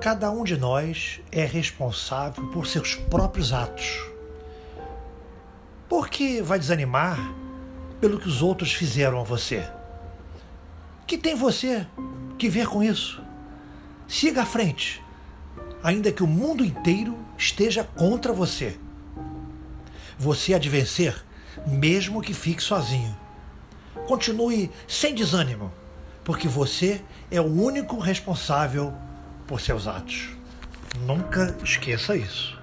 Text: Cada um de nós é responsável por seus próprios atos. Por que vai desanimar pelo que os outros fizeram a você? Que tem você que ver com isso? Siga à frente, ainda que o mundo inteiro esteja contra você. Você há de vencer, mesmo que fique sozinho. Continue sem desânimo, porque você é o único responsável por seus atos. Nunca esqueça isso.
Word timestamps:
Cada 0.00 0.30
um 0.30 0.44
de 0.44 0.56
nós 0.56 1.20
é 1.32 1.44
responsável 1.44 2.46
por 2.50 2.68
seus 2.68 2.94
próprios 2.94 3.52
atos. 3.52 4.00
Por 5.88 6.08
que 6.08 6.40
vai 6.40 6.56
desanimar 6.56 7.18
pelo 8.00 8.20
que 8.20 8.28
os 8.28 8.40
outros 8.40 8.72
fizeram 8.72 9.20
a 9.20 9.24
você? 9.24 9.68
Que 11.04 11.18
tem 11.18 11.34
você 11.34 11.84
que 12.38 12.48
ver 12.48 12.68
com 12.68 12.80
isso? 12.80 13.20
Siga 14.06 14.42
à 14.42 14.46
frente, 14.46 15.02
ainda 15.82 16.12
que 16.12 16.22
o 16.22 16.28
mundo 16.28 16.64
inteiro 16.64 17.18
esteja 17.36 17.82
contra 17.82 18.32
você. 18.32 18.78
Você 20.16 20.54
há 20.54 20.58
de 20.58 20.68
vencer, 20.68 21.24
mesmo 21.66 22.22
que 22.22 22.32
fique 22.32 22.62
sozinho. 22.62 23.16
Continue 24.06 24.70
sem 24.86 25.12
desânimo, 25.12 25.72
porque 26.22 26.46
você 26.46 27.02
é 27.32 27.40
o 27.40 27.52
único 27.52 27.98
responsável 27.98 28.94
por 29.48 29.60
seus 29.60 29.88
atos. 29.88 30.28
Nunca 31.00 31.56
esqueça 31.64 32.14
isso. 32.14 32.57